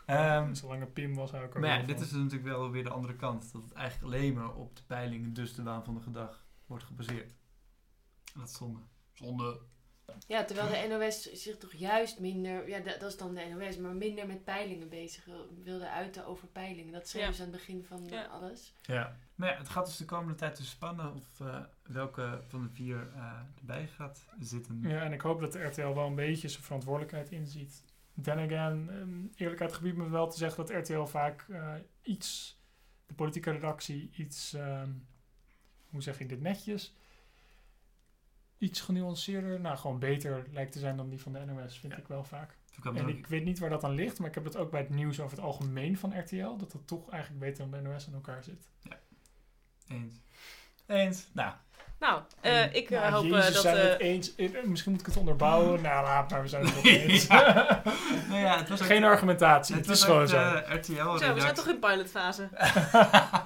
[0.06, 2.72] Ehm, Zolang het Pim was, hou ik er maar ja, dit is dus natuurlijk wel
[2.72, 3.52] weer de andere kant.
[3.52, 6.84] Dat het eigenlijk alleen maar op de peilingen, dus de waan van de gedag, wordt
[6.84, 7.30] gebaseerd.
[8.34, 8.80] En dat is zonde.
[9.14, 9.60] Zonde.
[10.28, 13.78] Ja, terwijl de NOS zich toch juist minder, ja, dat, dat is dan de NOS,
[13.78, 16.94] maar minder met peilingen bezig wil- wilde uiten over peilingen.
[16.94, 17.36] Dat schreven Ja.
[17.36, 18.26] ze aan het begin van Ja.
[18.26, 18.74] alles.
[18.82, 19.18] Ja.
[19.36, 22.70] Maar ja, het gaat dus de komende tijd dus spannen of eh, welke van de
[22.70, 24.80] vier eh, erbij gaat zitten.
[24.82, 27.84] Ja, en ik hoop dat de RTL wel een beetje zijn verantwoordelijkheid inziet.
[28.22, 32.60] Then again, um, eerlijkheid gebied me wel te zeggen dat RTL vaak eh, iets,
[33.06, 34.90] de politieke redactie, iets, ehm,
[35.90, 36.96] hoe zeg ik dit netjes,
[38.66, 42.00] iets genuanceerder, nou gewoon beter lijkt te zijn dan die van de NOS, vind Ja.
[42.00, 42.58] ik wel vaak.
[42.84, 44.90] En ik weet niet waar dat aan ligt, maar ik heb dat ook bij het
[44.90, 48.14] nieuws over het algemeen van RTL, dat dat toch eigenlijk beter dan de NOS in
[48.14, 48.68] elkaar zit.
[49.88, 50.14] Eens.
[50.88, 51.28] Eens.
[51.34, 51.54] Nou,
[52.00, 53.62] Nou, eh, ik eh, Nou, hoop eh, Jezus, dat...
[53.62, 54.36] zijn we het eens.
[54.66, 55.82] Misschien moet ik het onderbouwen.
[55.90, 57.28] nou, laat maar, we zijn het wel eens.
[57.28, 57.82] Ja.
[58.30, 60.38] nou ja, het was ook- Geen argumentatie, het, was is ook gewoon zo.
[60.38, 60.96] RTL-redactie.
[61.28, 62.50] zo, we zijn toch in pilotfase.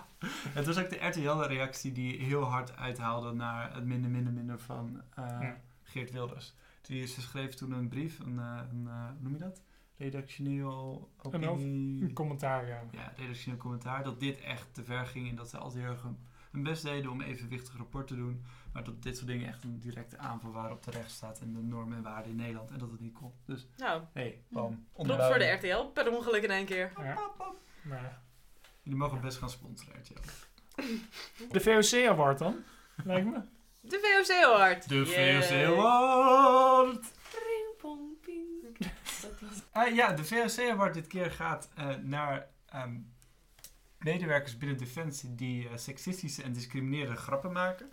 [0.66, 5.02] het was ook de RTL-reactie die heel hard uithaalde naar het minder, minder, minder van
[5.16, 5.58] eh, Ja.
[5.84, 6.54] Geert Wilders.
[6.82, 9.62] Die ze schreef toen een brief, een, eh, een eh, hoe noem je dat?
[9.98, 12.04] Redactioneel opinie...
[12.04, 12.82] Een commentaar, ja.
[12.92, 14.04] ja, redactioneel commentaar.
[14.04, 16.84] Dat dit echt te ver ging en dat ze altijd heel erg hun- hun best
[16.84, 18.44] deden om evenwichtig rapport te doen.
[18.74, 21.62] Maar dat dit soort dingen echt een directe aanval waren op de rechtsstaat en de
[21.62, 22.72] normen en waarden in Nederland.
[22.72, 23.32] En dat het niet kon.
[23.46, 24.86] Dus, Nou, hey, bam.
[24.94, 26.92] props voor de RTL, per ongeluk in één keer.
[26.98, 27.20] ja.
[27.82, 28.22] Maar
[28.82, 30.14] Jullie mogen best gaan sponsoren, RTL.
[31.52, 32.64] De VOC Award dan,
[33.04, 33.40] lijkt me.
[33.82, 34.90] De VOC Award.
[34.90, 35.06] De.
[35.06, 37.00] VOC Award!
[37.32, 38.78] Pring, pong, ping.
[39.22, 42.98] Dat was- Ah, ja, de VOC Award dit keer gaat eh, naar ehm,
[43.98, 47.92] medewerkers binnen Defensie die eh, seksistische en discriminerende grappen maken.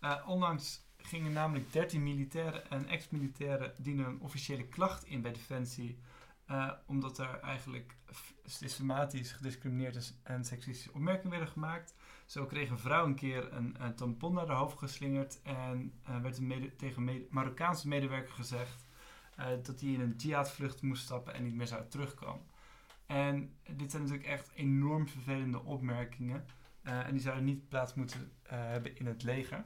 [0.00, 5.98] Eh, onlangs gingen namelijk 13 militairen en ex-militairen dienen een officiële klacht in bij Defensie.
[6.46, 7.96] eh, omdat er eigenlijk
[8.44, 11.94] systematisch gediscrimineerd is en seksistische opmerkingen werden gemaakt.
[12.28, 16.38] Zo kreeg een vrouw een keer een, tampon naar haar hoofd geslingerd en eh, werd
[16.38, 18.84] een mede- tegen mede- Marokkaanse medewerker gezegd
[19.36, 22.46] eh, dat hij in een jihadvlucht moest stappen en niet meer zou terugkomen.
[23.06, 26.46] En dit zijn natuurlijk echt enorm vervelende opmerkingen.
[26.82, 29.64] eh, en die zouden niet plaats moeten hebben in het leger.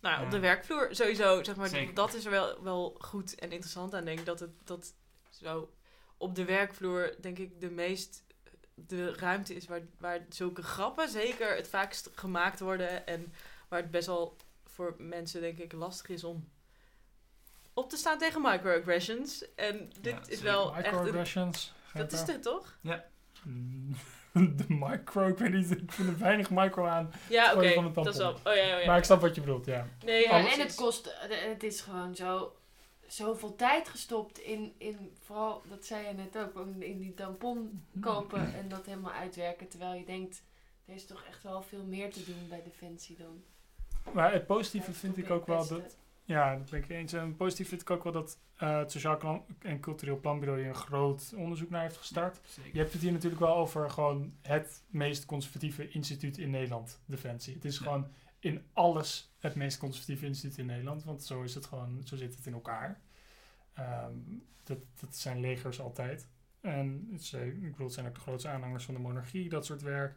[0.00, 1.94] Nou, op de werkvloer sowieso, zeg maar, Zeker.
[1.94, 4.24] dat is er wel, wel goed en interessant aan, denk ik.
[4.26, 4.94] Dat het dat
[5.30, 5.74] zo
[6.16, 8.24] op de werkvloer, denk ik, de meest
[8.74, 13.06] de ruimte is waar, waar zulke grappen zeker het vaakst gemaakt worden.
[13.06, 13.32] En
[13.68, 16.48] waar het best wel voor mensen, denk ik, lastig is om
[17.74, 19.54] op te staan tegen microaggressions.
[19.54, 20.86] En dit Ja, is wel echt...
[20.86, 21.72] Een, Microaggressions.
[21.94, 22.78] dat is dit, toch?
[23.42, 23.96] Mm,
[24.56, 27.12] De micro, ik weet niet, ik vind er weinig micro aan.
[27.28, 27.92] Ja, oké.
[27.92, 28.32] Dat is wel...
[28.32, 28.86] Oh ja, oh ja.
[28.86, 29.88] Maar ik snap wat je bedoelt, ja.
[30.04, 32.56] Nee, ja, Ja, en het kost, en het is gewoon zo,
[33.06, 37.84] zoveel tijd gestopt in, in, vooral, dat zei je net ook, om in die tampon
[38.00, 39.68] kopen en dat helemaal uitwerken.
[39.68, 40.42] Terwijl je denkt,
[40.84, 43.42] er is toch echt wel veel meer te doen bij Defensie dan.
[44.12, 45.96] Maar het positieve Ja, vind ik ook wel dat...
[46.26, 47.12] Ja, dat ben ik eens.
[47.12, 50.74] En positief vind ik ook wel dat eh, het Sociaal en Cultureel Planbureau hier een
[50.74, 52.40] groot onderzoek naar heeft gestart.
[52.72, 57.54] Je hebt het hier natuurlijk wel over gewoon het meest conservatieve instituut in Nederland, Defensie.
[57.54, 57.82] Het is Ja.
[57.84, 58.08] gewoon
[58.44, 62.36] in alles het meest conservatieve instituut in Nederland, want zo is het gewoon, zo zit
[62.36, 63.00] het in elkaar.
[63.74, 64.14] Ehm,
[64.64, 66.28] dat, dat zijn legers altijd.
[66.60, 69.82] En ze, ik bedoel, het zijn ook de grootste aanhangers van de monarchie, dat soort
[69.82, 70.16] werk.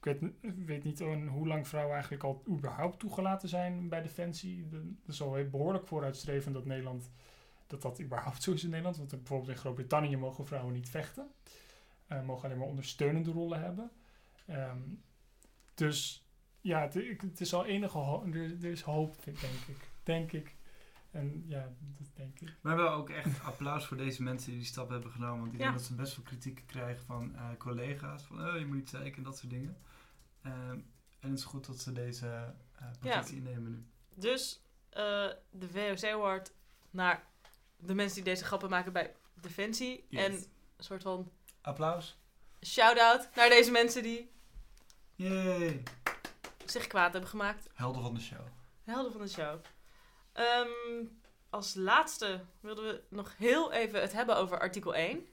[0.00, 0.32] Ik weet,
[0.66, 4.68] weet niet hoe lang vrouwen eigenlijk al überhaupt toegelaten zijn bij Defensie.
[4.68, 7.10] De- Dat is al behoorlijk vooruitstrevend dat Nederland,
[7.66, 8.96] dat dat überhaupt zo is in Nederland.
[8.96, 11.30] Want bijvoorbeeld in Groot-Brittannië mogen vrouwen niet vechten.
[12.06, 13.90] Eh, mogen alleen maar ondersteunende rollen hebben.
[14.46, 14.80] Ehm,
[15.74, 16.27] dus
[16.60, 18.34] ja, het, ik- het is al enige hoop.
[18.34, 19.90] Er, er is hoop, denk ik.
[20.02, 20.56] Denk ik.
[21.10, 22.54] En ja, dat denk ik.
[22.60, 25.40] Maar wel ook echt applaus voor deze mensen die die stap hebben genomen.
[25.40, 25.64] Want ik Ja.
[25.64, 28.22] denk dat ze best wel kritiek krijgen van eh, collega's.
[28.22, 29.78] Van, oh, je moet niet zeiken en dat soort dingen.
[30.42, 30.78] Ehm,
[31.20, 33.84] en het is goed dat ze deze eh positie innemen nu.
[34.14, 36.52] Dus eh, de VOC Award
[36.90, 37.26] naar
[37.76, 40.04] de mensen die deze grappen maken bij Defensie.
[40.08, 40.24] Yes.
[40.24, 42.18] En een soort van Applaus.
[42.66, 44.30] shout-out naar deze mensen die
[45.14, 45.82] Yay.
[46.70, 47.68] Zich kwaad hebben gemaakt.
[47.74, 48.46] Helden van de show.
[48.84, 49.60] Helden van de show.
[50.32, 51.06] Ehm,
[51.50, 55.26] als laatste wilden we nog heel even het hebben over artikel 1.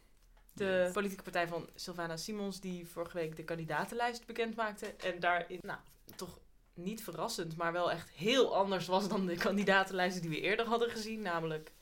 [0.53, 4.85] De politieke partij van Sylvana Simons, die vorige week de kandidatenlijst bekend maakte.
[4.85, 5.79] En daarin, nou,
[6.15, 6.39] toch
[6.73, 10.89] niet verrassend, maar wel echt heel anders was dan de kandidatenlijsten die we eerder hadden
[10.89, 11.21] gezien.
[11.21, 11.73] Namelijk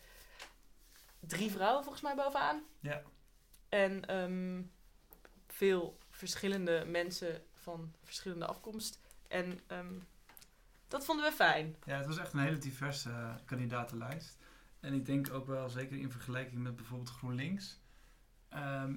[1.20, 2.64] drie vrouwen volgens mij bovenaan.
[2.80, 3.02] Ja.
[3.70, 4.62] En ehm,
[5.48, 9.00] veel verschillende mensen van verschillende afkomst.
[9.34, 9.94] En ehm,
[10.88, 11.76] dat vonden we fijn.
[11.86, 14.38] Ja, het was echt een hele diverse eh, kandidatenlijst.
[14.80, 17.82] En ik denk ook wel, zeker in vergelijking met bijvoorbeeld GroenLinks.
[18.50, 18.96] ehm,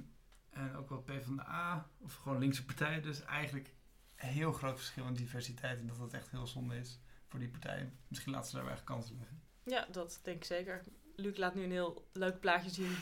[0.50, 3.02] en ook wel PvdA, of gewoon linkse partijen.
[3.02, 3.74] Dus eigenlijk
[4.16, 5.78] een heel groot verschil in diversiteit.
[5.78, 7.98] En dat dat echt heel zonde is voor die partijen.
[8.08, 9.40] Misschien laten ze daar wel echt kansen liggen.
[9.62, 10.82] Ja, dat denk ik zeker.
[11.16, 12.96] Luc laat nu een heel leuk plaatje zien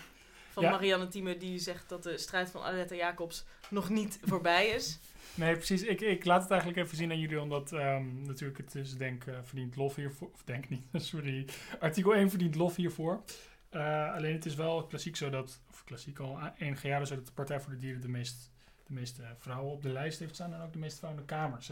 [0.54, 0.70] van Ja.
[0.70, 1.36] Marianne Thieme...
[1.36, 4.98] die zegt dat de strijd van Aletta Jacobs nog niet voorbij is.
[5.34, 5.82] Nee, precies.
[5.82, 9.24] Ik, ik laat het eigenlijk even zien aan jullie, omdat ehm, natuurlijk het is, denk
[9.26, 10.30] eh, verdient lof hiervoor.
[10.32, 11.48] Of denk niet, sorry.
[11.80, 13.22] Artikel 1 verdient lof hiervoor.
[13.70, 17.14] Eh, alleen het is wel klassiek zo dat, of klassiek al a- enige jaren zo
[17.14, 18.50] dat de Partij voor de Dieren de, meest,
[18.86, 21.34] de meeste vrouwen op de lijst heeft staan en ook de meeste vrouwen in de
[21.34, 21.62] Kamer.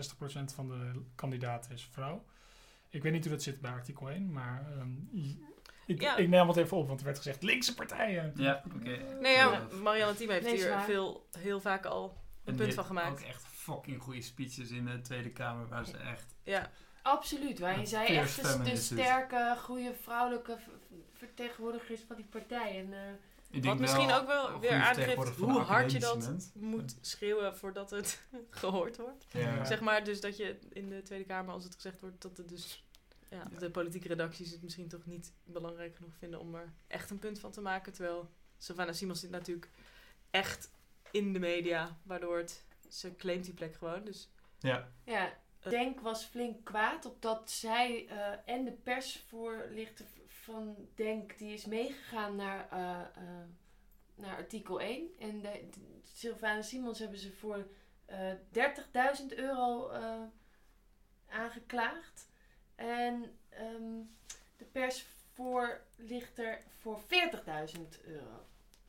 [0.51, 2.25] 60% van de kandidaten is vrouw.
[2.89, 4.89] Ik weet niet hoe dat zit bij artikel 1, maar ehm,
[5.95, 6.17] ik, Ja.
[6.17, 8.33] ik neem het even op, want er werd gezegd linkse partijen.
[8.37, 8.99] Ja, oké.
[9.21, 12.85] Nee, ja, Marianne Thieme heeft Nee, hier veel, heel vaak al een En punt van
[12.85, 13.11] gemaakt.
[13.11, 16.35] Ook echt fucking goede speeches in de Tweede Kamer, waar ze echt...
[16.43, 16.71] Ja.
[17.03, 20.59] Absoluut, waarin zij echt de, sterke, goede vrouwelijke
[21.13, 22.79] vertegenwoordiger is van die partij.
[22.79, 23.01] En, eh,
[23.51, 27.91] Ik Wat misschien wel ook wel weer aangeeft hoe hard je dat moet schreeuwen voordat
[27.91, 29.27] het gehoord wordt.
[29.31, 29.65] Ja.
[29.65, 32.49] Zeg maar dus dat je in de Tweede Kamer, als het gezegd wordt, dat het
[32.49, 32.85] dus...
[33.33, 33.59] Ja, Ja.
[33.59, 37.39] de politieke redacties het misschien toch niet belangrijk genoeg vinden om er echt een punt
[37.41, 37.93] van te maken.
[37.93, 39.69] Terwijl Savannah Simons zit natuurlijk
[40.31, 40.71] echt
[41.11, 44.05] in de media, waardoor het, ze claimt die plek gewoon.
[44.05, 44.89] Dus Ja.
[45.05, 45.33] ja,
[45.69, 51.65] Denk was flink kwaad op dat zij eh, en de persvoorlichter van Denk, die is
[51.67, 53.45] meegegaan naar, eh, eh,
[54.15, 55.11] naar artikel 1.
[55.19, 57.67] En de, de- Sylvana Simons hebben ze voor
[58.05, 60.23] eh 30.000 euro eh,
[61.29, 62.31] aangeklaagd.
[62.75, 64.01] En ehm,
[64.57, 68.47] de persvoorlichter voor 40.000 euro.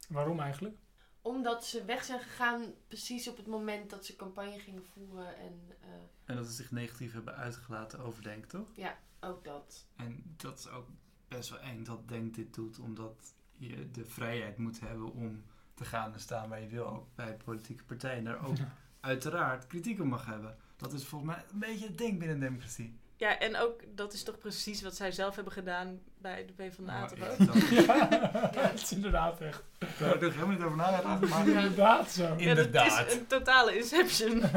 [0.10, 0.76] Waarom eigenlijk?
[1.22, 5.38] Omdat ze weg zijn gegaan precies op het moment dat ze campagne gingen voeren.
[5.38, 5.88] En eh,
[6.26, 8.68] En dat ze zich negatief hebben uitgelaten over Denk, toch?
[8.76, 9.86] ja, ook dat.
[9.96, 10.88] En dat is ook
[11.28, 15.44] best wel eng dat Denk dit doet, omdat je de vrijheid moet hebben om
[15.74, 18.24] te gaan en staan waar je wil, ook bij politieke partijen.
[18.24, 18.58] Daar ook
[19.00, 20.58] uiteraard kritiek op mag hebben.
[20.78, 23.00] Dat is volgens mij een beetje het ding binnen een democratie.
[23.24, 27.04] Ja, en ook dat is toch precies wat zij zelf hebben gedaan bij de PvdA
[27.04, 27.56] Oh, ja, dat-
[28.56, 29.64] Ja, het is inderdaad echt.
[30.00, 31.48] Daar heb ik helemaal niet over nagedacht, maar...
[31.48, 32.24] Inderdaad zo.
[32.24, 33.08] Ja, dat Inderdaad.
[33.08, 34.42] is een totale inception.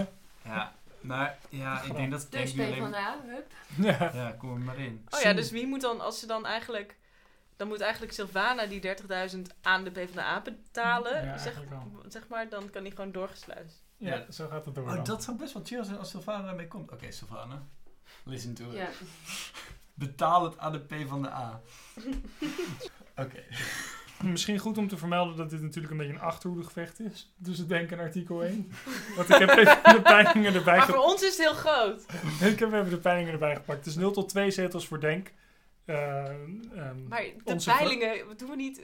[0.44, 2.52] Ja, maar ja, ik denk dat Dus.
[2.52, 3.52] PvdA, hup.
[3.76, 4.10] Ja.
[4.14, 5.06] Ja, kom er maar in.
[5.10, 6.96] Oh ja, dus wie moet dan, als ze dan eigenlijk...
[7.56, 8.80] Dan moet eigenlijk Sylvana die
[9.32, 11.24] 30.000 aan de PvdA betalen.
[11.24, 11.60] Ja, zeg,
[12.08, 13.82] zeg maar, dan kan die gewoon doorgesluist.
[13.96, 14.32] Ja, Ja.
[14.32, 14.84] zo gaat het door.
[14.88, 15.04] Oh, dan.
[15.04, 16.92] dat zou best wel chill zijn als Sylvana daarmee komt.
[16.92, 17.62] Oké, Sylvana.
[18.26, 18.76] Listen to it.
[18.76, 18.88] Ja.
[19.94, 21.60] Betaal het aan de P van de A.
[23.22, 23.42] Oké.
[24.22, 27.34] Misschien goed om te vermelden dat dit natuurlijk een beetje een achterhoedegevecht is.
[27.36, 28.72] Dus ik denk aan artikel 1.
[29.16, 31.12] Want ik heb even de peilingen erbij Maar voor gepakt.
[31.12, 32.06] ons is het heel groot.
[32.50, 33.78] Ik heb even de peilingen erbij gepakt.
[33.78, 35.32] Het is 0 tot 2 zetels voor Denk.
[35.84, 38.82] Eh, ehm, Maar de peilingen, wat doen we niet?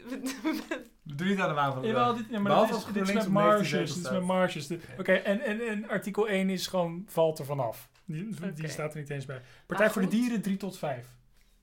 [1.03, 3.03] Doe niet aan de waan van de Jawel, dit, ja, maar Behalve dit is, dit
[3.03, 3.95] is GroenLinks met op 19 marges.
[3.95, 4.71] Dit is met marges.
[4.99, 7.91] Oké, en, en, en artikel 1 is gewoon, valt er vanaf.
[8.13, 9.43] Die, die staat er niet eens bij.
[9.67, 10.09] Partij voor de.
[10.09, 11.07] Dieren 3 tot 5.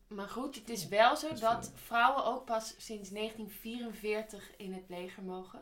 [0.07, 5.23] Maar goed, het is wel zo Dat vrouwen ook pas sinds 1944 in het leger
[5.23, 5.61] mogen.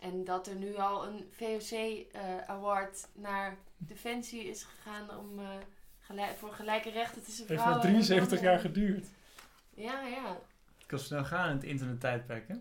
[0.00, 5.48] En dat er nu al een VOC-award naar Defensie is gegaan om, eh,
[6.00, 9.06] gelijk, voor gelijke rechten tussen Heeft vrouwen maar 73 en jaar geduurd.
[9.74, 10.38] Ja, ja.
[10.76, 12.54] Het kan snel gaan in het internettijdperk, hè?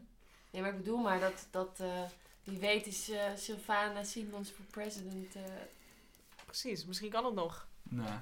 [0.51, 2.03] Nee, maar ik bedoel maar dat, dat eh,
[2.43, 5.35] wie weet is uh, Sylvana Simons voor president.
[6.61, 7.67] Precies, misschien kan het nog.
[7.83, 8.19] Nou.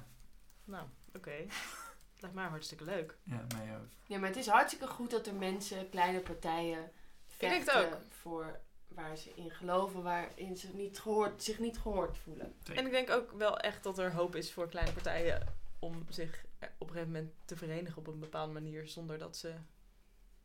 [0.64, 1.16] Nou, oké.
[1.16, 1.48] Okay.
[2.20, 3.16] Lijkt mij hartstikke leuk.
[3.22, 3.88] Ja, mij ook.
[4.06, 6.92] Ja, maar het is hartstikke goed dat er mensen, kleine partijen,
[7.26, 12.54] vechten voor waar ze in geloven, waarin ze niet gehoord, zich niet gehoord voelen.
[12.74, 16.44] En ik denk ook wel echt dat er hoop is voor kleine partijen om zich
[16.58, 19.54] op een gegeven moment te verenigen op een bepaalde manier, zonder dat ze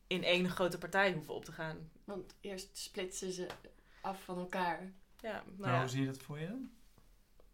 [0.07, 1.91] in één grote partij hoeven op te gaan.
[2.03, 3.47] Want eerst splitsen ze
[4.01, 4.93] af van elkaar.
[5.19, 5.79] Ja, nou, nou ja.
[5.79, 6.77] hoe zie je dat voor je dan?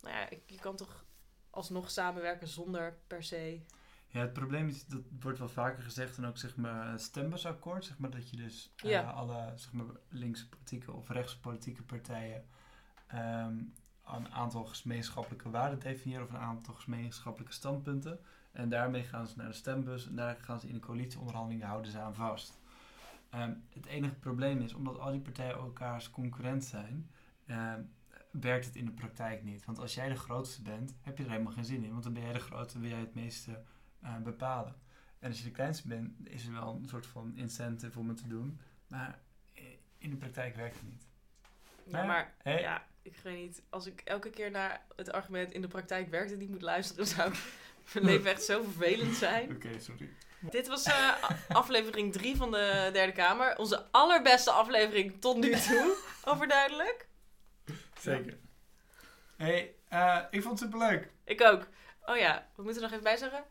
[0.06, 1.06] Nou ja, je kan toch
[1.50, 3.62] alsnog samenwerken zonder per se.
[4.08, 7.98] Ja, het probleem is, dat wordt wel vaker gezegd, en ook zeg maar stembusakkoord, zeg
[7.98, 9.04] maar dat je dus ja.
[9.04, 12.46] uh, alle zeg maar linkse politieke of rechtse politieke partijen
[13.14, 13.74] um,
[14.06, 18.20] een aantal gemeenschappelijke waarden definiëren of een aantal gemeenschappelijke standpunten.
[18.52, 21.92] En daarmee gaan ze naar de stembus en daar gaan ze in de coalitieonderhandelingen houden
[21.92, 22.60] ze aan vast.
[23.36, 27.10] Um, het enige probleem is, omdat al die partijen elkaars concurrent zijn,
[27.48, 27.94] um,
[28.40, 29.66] werkt het in de praktijk niet.
[29.66, 31.92] Want als jij de grootste bent, heb je er helemaal geen zin in.
[31.92, 33.62] Want dan ben jij de grootste, wil jij het meeste
[34.04, 34.76] uh, bepalen.
[35.20, 38.18] En als je de kleinste bent, is er wel een soort van incentive om het
[38.18, 38.60] te doen.
[38.88, 39.20] Maar
[40.06, 41.08] in de praktijk werkt het niet.
[41.84, 42.62] Ja, maar hey.
[42.62, 43.62] ja, ik weet niet.
[43.70, 47.08] Als ik elke keer naar het argument in de praktijk werkt het niet moet luisteren,
[47.16, 47.34] zou
[47.94, 49.44] mijn leven echt zo vervelend zijn.
[49.44, 50.10] Oké, okay, sorry.
[50.40, 51.14] Dit was uh,
[51.48, 53.58] aflevering 3 van de Derde Kamer.
[53.58, 55.98] Onze allerbeste aflevering tot nu toe.
[56.24, 57.08] Overduidelijk.
[58.14, 58.38] Zeker.
[59.38, 61.12] hey, uh, ik vond het superleuk.
[61.24, 61.68] Ik ook.
[62.06, 63.44] Oh ja, we moeten er nog even bij zeggen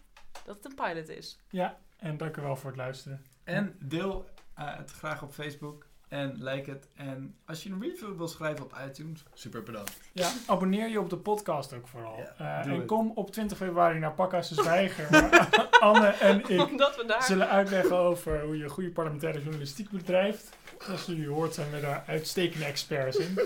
[0.44, 1.38] dat het een pilot is.
[1.48, 3.24] Ja, en dank u wel voor het luisteren.
[3.44, 5.86] En deel uh, het graag op Facebook.
[6.08, 6.88] En like het.
[6.94, 10.00] En als je een review wil schrijven op iTunes, super bedankt.
[10.12, 12.28] Ja, abonneer je op de podcast ook vooral.
[12.40, 15.10] Uh, en kom op 20 februari naar Pakhuis de Zwijger.
[15.10, 17.22] waar Anne en ik Omdat we daar...
[17.22, 20.48] zullen uitleggen over hoe je goede parlementaire journalistiek bedrijft.
[20.78, 23.38] Zoals jullie hoort zijn we daar uitstekende experts in.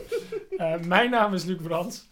[0.51, 2.07] Uh, mijn naam is Luc Brands.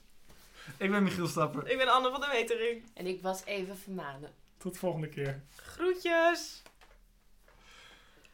[0.79, 1.69] Ik ben Michiel Stapper.
[1.69, 2.85] Ik ben Anne van der Wetering.
[2.95, 4.31] En ik was even vermanen.
[4.59, 5.43] Tot de volgende keer.
[5.57, 6.63] Groetjes!